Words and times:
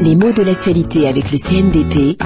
Les 0.00 0.16
mots 0.16 0.32
de 0.32 0.42
l'actualité 0.42 1.08
avec 1.08 1.30
le 1.30 1.38
CNDP. 1.38 2.20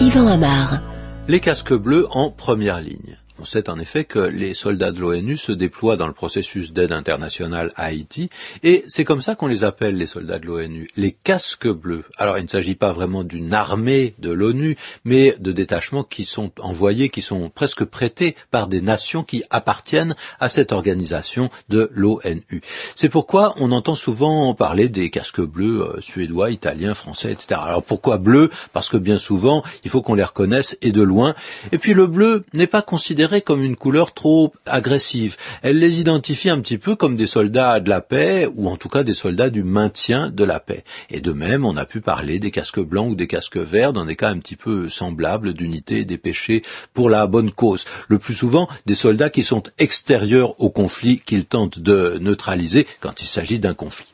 Yvan 0.00 0.26
Amar. 0.28 0.80
Les 1.28 1.40
casques 1.40 1.74
bleus 1.74 2.06
en 2.10 2.30
première 2.30 2.80
ligne. 2.80 3.19
On 3.40 3.46
sait 3.46 3.70
en 3.70 3.80
effet 3.80 4.04
que 4.04 4.18
les 4.18 4.52
soldats 4.52 4.92
de 4.92 5.00
l'ONU 5.00 5.38
se 5.38 5.52
déploient 5.52 5.96
dans 5.96 6.06
le 6.06 6.12
processus 6.12 6.72
d'aide 6.72 6.92
internationale 6.92 7.72
à 7.74 7.84
Haïti, 7.84 8.28
et 8.62 8.84
c'est 8.86 9.04
comme 9.04 9.22
ça 9.22 9.34
qu'on 9.34 9.46
les 9.46 9.64
appelle 9.64 9.96
les 9.96 10.04
soldats 10.04 10.38
de 10.38 10.44
l'ONU, 10.44 10.90
les 10.98 11.12
casques 11.12 11.66
bleus. 11.66 12.04
Alors 12.18 12.36
il 12.36 12.42
ne 12.42 12.48
s'agit 12.48 12.74
pas 12.74 12.92
vraiment 12.92 13.24
d'une 13.24 13.54
armée 13.54 14.14
de 14.18 14.30
l'ONU, 14.30 14.76
mais 15.06 15.36
de 15.40 15.52
détachements 15.52 16.04
qui 16.04 16.26
sont 16.26 16.52
envoyés, 16.60 17.08
qui 17.08 17.22
sont 17.22 17.48
presque 17.48 17.84
prêtés 17.84 18.36
par 18.50 18.68
des 18.68 18.82
nations 18.82 19.24
qui 19.24 19.42
appartiennent 19.48 20.16
à 20.38 20.50
cette 20.50 20.72
organisation 20.72 21.48
de 21.70 21.90
l'ONU. 21.94 22.60
C'est 22.94 23.08
pourquoi 23.08 23.54
on 23.56 23.72
entend 23.72 23.94
souvent 23.94 24.52
parler 24.52 24.90
des 24.90 25.08
casques 25.08 25.40
bleus 25.40 25.80
euh, 25.80 26.00
suédois, 26.02 26.50
italiens, 26.50 26.92
français, 26.92 27.32
etc. 27.32 27.58
Alors 27.64 27.82
pourquoi 27.82 28.18
bleu? 28.18 28.50
Parce 28.74 28.90
que 28.90 28.98
bien 28.98 29.16
souvent, 29.16 29.62
il 29.82 29.90
faut 29.90 30.02
qu'on 30.02 30.14
les 30.14 30.24
reconnaisse 30.24 30.76
et 30.82 30.92
de 30.92 31.00
loin. 31.00 31.34
Et 31.72 31.78
puis 31.78 31.94
le 31.94 32.06
bleu 32.06 32.44
n'est 32.52 32.66
pas 32.66 32.82
considéré 32.82 33.29
comme 33.38 33.62
une 33.62 33.76
couleur 33.76 34.12
trop 34.12 34.52
agressive. 34.66 35.36
Elle 35.62 35.78
les 35.78 36.00
identifie 36.00 36.50
un 36.50 36.60
petit 36.60 36.78
peu 36.78 36.96
comme 36.96 37.16
des 37.16 37.26
soldats 37.26 37.78
de 37.78 37.88
la 37.88 38.00
paix, 38.00 38.48
ou 38.52 38.68
en 38.68 38.76
tout 38.76 38.88
cas 38.88 39.04
des 39.04 39.14
soldats 39.14 39.50
du 39.50 39.62
maintien 39.62 40.30
de 40.30 40.44
la 40.44 40.58
paix. 40.58 40.82
Et 41.10 41.20
de 41.20 41.32
même, 41.32 41.64
on 41.64 41.76
a 41.76 41.86
pu 41.86 42.00
parler 42.00 42.40
des 42.40 42.50
casques 42.50 42.80
blancs 42.80 43.12
ou 43.12 43.14
des 43.14 43.28
casques 43.28 43.56
verts 43.56 43.92
dans 43.92 44.04
des 44.04 44.16
cas 44.16 44.30
un 44.30 44.38
petit 44.38 44.56
peu 44.56 44.88
semblables 44.88 45.52
d'unité 45.52 46.04
des 46.04 46.18
péchés 46.18 46.62
pour 46.92 47.08
la 47.08 47.26
bonne 47.26 47.52
cause. 47.52 47.84
Le 48.08 48.18
plus 48.18 48.34
souvent, 48.34 48.68
des 48.86 48.94
soldats 48.96 49.30
qui 49.30 49.44
sont 49.44 49.62
extérieurs 49.78 50.60
au 50.60 50.70
conflit 50.70 51.20
qu'ils 51.20 51.46
tentent 51.46 51.78
de 51.78 52.18
neutraliser 52.20 52.86
quand 53.00 53.22
il 53.22 53.26
s'agit 53.26 53.60
d'un 53.60 53.74
conflit. 53.74 54.12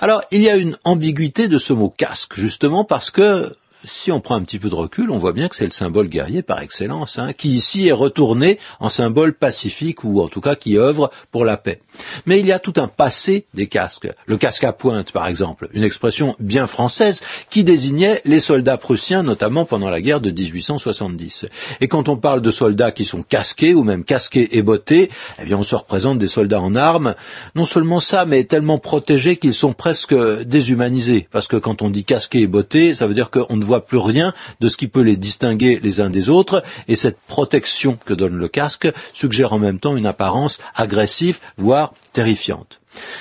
Alors, 0.00 0.22
il 0.30 0.42
y 0.42 0.48
a 0.48 0.56
une 0.56 0.76
ambiguïté 0.84 1.48
de 1.48 1.58
ce 1.58 1.72
mot 1.72 1.90
casque, 1.90 2.34
justement 2.34 2.84
parce 2.84 3.10
que 3.10 3.54
si 3.84 4.10
on 4.10 4.20
prend 4.20 4.34
un 4.34 4.42
petit 4.42 4.58
peu 4.58 4.68
de 4.68 4.74
recul, 4.74 5.10
on 5.10 5.18
voit 5.18 5.32
bien 5.32 5.48
que 5.48 5.56
c'est 5.56 5.64
le 5.64 5.72
symbole 5.72 6.08
guerrier 6.08 6.42
par 6.42 6.60
excellence, 6.60 7.18
hein, 7.18 7.32
qui 7.32 7.50
ici 7.50 7.88
est 7.88 7.92
retourné 7.92 8.58
en 8.80 8.88
symbole 8.88 9.34
pacifique 9.34 10.04
ou 10.04 10.20
en 10.20 10.28
tout 10.28 10.40
cas 10.40 10.56
qui 10.56 10.78
œuvre 10.78 11.10
pour 11.30 11.44
la 11.44 11.56
paix. 11.56 11.80
Mais 12.26 12.40
il 12.40 12.46
y 12.46 12.52
a 12.52 12.58
tout 12.58 12.74
un 12.76 12.88
passé 12.88 13.46
des 13.54 13.66
casques. 13.66 14.08
Le 14.26 14.36
casque 14.36 14.64
à 14.64 14.72
pointe, 14.72 15.12
par 15.12 15.26
exemple, 15.26 15.68
une 15.72 15.84
expression 15.84 16.34
bien 16.40 16.66
française 16.66 17.22
qui 17.50 17.64
désignait 17.64 18.20
les 18.24 18.40
soldats 18.40 18.76
prussiens, 18.76 19.22
notamment 19.22 19.64
pendant 19.64 19.90
la 19.90 20.00
guerre 20.00 20.20
de 20.20 20.30
1870. 20.30 21.46
Et 21.80 21.88
quand 21.88 22.08
on 22.08 22.16
parle 22.16 22.42
de 22.42 22.50
soldats 22.50 22.92
qui 22.92 23.04
sont 23.04 23.22
casqués 23.22 23.74
ou 23.74 23.84
même 23.84 24.04
casqués 24.04 24.56
et 24.56 24.62
bottés, 24.62 25.10
eh 25.40 25.44
bien 25.44 25.58
on 25.58 25.62
se 25.62 25.74
représente 25.74 26.18
des 26.18 26.28
soldats 26.28 26.60
en 26.60 26.74
armes. 26.74 27.14
Non 27.54 27.64
seulement 27.64 28.00
ça, 28.00 28.24
mais 28.24 28.44
tellement 28.44 28.78
protégés 28.78 29.36
qu'ils 29.36 29.54
sont 29.54 29.72
presque 29.72 30.14
déshumanisés. 30.14 31.28
Parce 31.30 31.46
que 31.46 31.56
quand 31.56 31.82
on 31.82 31.90
dit 31.90 32.04
casqués 32.04 32.42
et 32.42 32.46
bottés, 32.46 32.94
ça 32.94 33.06
veut 33.06 33.14
dire 33.14 33.30
qu'on 33.30 33.56
ne 33.56 33.64
voit 33.68 33.84
plus 33.84 33.98
rien 33.98 34.32
de 34.60 34.68
ce 34.68 34.76
qui 34.76 34.88
peut 34.88 35.02
les 35.02 35.16
distinguer 35.16 35.78
les 35.82 36.00
uns 36.00 36.10
des 36.10 36.28
autres, 36.28 36.62
et 36.88 36.96
cette 36.96 37.18
protection 37.28 37.98
que 38.04 38.14
donne 38.14 38.38
le 38.38 38.48
casque 38.48 38.88
suggère 39.12 39.52
en 39.52 39.58
même 39.58 39.78
temps 39.78 39.96
une 39.96 40.06
apparence 40.06 40.58
agressive, 40.74 41.38
voire 41.58 41.92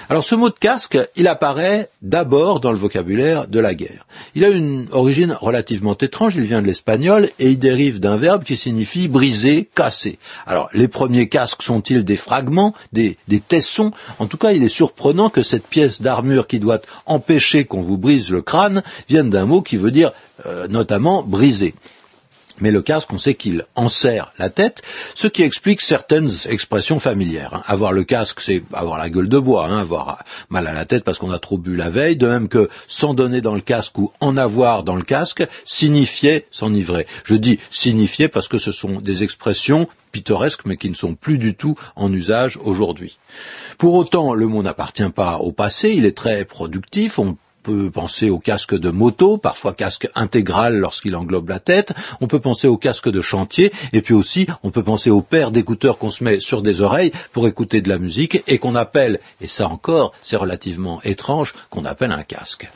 Alors 0.09 0.23
ce 0.23 0.33
mot 0.33 0.49
de 0.49 0.55
casque, 0.55 0.97
il 1.15 1.27
apparaît 1.27 1.89
d'abord 2.01 2.59
dans 2.59 2.71
le 2.71 2.77
vocabulaire 2.77 3.47
de 3.47 3.59
la 3.59 3.75
guerre. 3.75 4.07
Il 4.33 4.43
a 4.43 4.49
une 4.49 4.87
origine 4.91 5.37
relativement 5.39 5.95
étrange, 5.95 6.35
il 6.35 6.43
vient 6.43 6.61
de 6.61 6.67
l'espagnol 6.67 7.29
et 7.39 7.49
il 7.49 7.59
dérive 7.59 7.99
d'un 7.99 8.15
verbe 8.15 8.43
qui 8.43 8.55
signifie 8.55 9.07
briser, 9.07 9.69
casser. 9.75 10.17
Alors 10.45 10.69
les 10.73 10.87
premiers 10.87 11.29
casques 11.29 11.63
sont-ils 11.63 12.03
des 12.03 12.15
fragments, 12.15 12.73
des, 12.93 13.17
des 13.27 13.39
tessons? 13.39 13.91
En 14.19 14.27
tout 14.27 14.37
cas, 14.37 14.51
il 14.51 14.63
est 14.63 14.69
surprenant 14.69 15.29
que 15.29 15.43
cette 15.43 15.67
pièce 15.67 16.01
d'armure 16.01 16.47
qui 16.47 16.59
doit 16.59 16.81
empêcher 17.05 17.65
qu'on 17.65 17.81
vous 17.81 17.97
brise 17.97 18.31
le 18.31 18.41
crâne 18.41 18.83
vienne 19.09 19.29
d'un 19.29 19.45
mot 19.45 19.61
qui 19.61 19.77
veut 19.77 19.91
dire 19.91 20.11
euh, 20.45 20.67
notamment 20.67 21.23
briser. 21.23 21.75
Mais 22.59 22.71
le 22.71 22.81
casque, 22.81 23.11
on 23.13 23.17
sait 23.17 23.35
qu'il 23.35 23.65
enserre 23.75 24.33
la 24.39 24.49
tête, 24.49 24.81
ce 25.15 25.27
qui 25.27 25.43
explique 25.43 25.81
certaines 25.81 26.29
expressions 26.49 26.99
familières. 26.99 27.53
Hein. 27.53 27.63
Avoir 27.67 27.91
le 27.91 28.03
casque, 28.03 28.39
c'est 28.39 28.63
avoir 28.73 28.97
la 28.97 29.09
gueule 29.09 29.29
de 29.29 29.39
bois, 29.39 29.67
hein, 29.67 29.79
avoir 29.79 30.23
mal 30.49 30.67
à 30.67 30.73
la 30.73 30.85
tête 30.85 31.03
parce 31.03 31.17
qu'on 31.17 31.31
a 31.31 31.39
trop 31.39 31.57
bu 31.57 31.75
la 31.75 31.89
veille, 31.89 32.15
de 32.15 32.27
même 32.27 32.47
que 32.47 32.69
s'en 32.87 33.13
donner 33.13 33.41
dans 33.41 33.55
le 33.55 33.61
casque 33.61 33.97
ou 33.97 34.11
en 34.19 34.37
avoir 34.37 34.83
dans 34.83 34.95
le 34.95 35.03
casque 35.03 35.45
signifiait 35.65 36.45
s'enivrer. 36.51 37.07
Je 37.25 37.35
dis 37.35 37.59
signifier 37.69 38.27
parce 38.27 38.47
que 38.47 38.57
ce 38.57 38.71
sont 38.71 39.01
des 39.01 39.23
expressions 39.23 39.87
pittoresques 40.11 40.65
mais 40.65 40.77
qui 40.77 40.89
ne 40.89 40.95
sont 40.95 41.15
plus 41.15 41.37
du 41.37 41.55
tout 41.55 41.75
en 41.95 42.11
usage 42.11 42.57
aujourd'hui. 42.63 43.17
Pour 43.77 43.93
autant, 43.93 44.33
le 44.33 44.47
mot 44.47 44.63
n'appartient 44.63 45.09
pas 45.09 45.37
au 45.37 45.51
passé, 45.51 45.91
il 45.91 46.05
est 46.05 46.17
très 46.17 46.45
productif, 46.45 47.19
peut 47.67 47.91
penser 47.91 48.29
au 48.29 48.39
casque 48.39 48.75
de 48.75 48.91
moto, 48.91 49.37
parfois 49.37 49.73
casque 49.73 50.07
intégral 50.15 50.77
lorsqu'il 50.77 51.17
englobe 51.17 51.49
la 51.49 51.59
tête. 51.59 51.91
On 52.21 52.27
peut 52.27 52.39
penser 52.39 52.69
au 52.69 52.77
casque 52.77 53.09
de 53.09 53.19
chantier. 53.19 53.73
Et 53.91 54.01
puis 54.01 54.13
aussi, 54.13 54.47
on 54.63 54.71
peut 54.71 54.83
penser 54.83 55.09
aux 55.09 55.21
paires 55.21 55.51
d'écouteurs 55.51 55.97
qu'on 55.97 56.09
se 56.09 56.23
met 56.23 56.39
sur 56.39 56.61
des 56.61 56.79
oreilles 56.79 57.11
pour 57.33 57.45
écouter 57.45 57.81
de 57.81 57.89
la 57.89 57.97
musique 57.97 58.41
et 58.47 58.57
qu'on 58.57 58.75
appelle, 58.75 59.19
et 59.41 59.47
ça 59.47 59.67
encore, 59.67 60.13
c'est 60.21 60.37
relativement 60.37 61.01
étrange, 61.03 61.53
qu'on 61.69 61.83
appelle 61.83 62.13
un 62.13 62.23
casque. 62.23 62.71